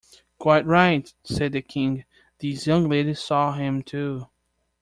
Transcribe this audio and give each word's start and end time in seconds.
‘Quite 0.39 0.65
right,’ 0.65 1.13
said 1.23 1.51
the 1.51 1.61
King: 1.61 2.05
‘this 2.39 2.65
young 2.65 2.89
lady 2.89 3.13
saw 3.13 3.53
him 3.53 3.83
too’. 3.83 4.25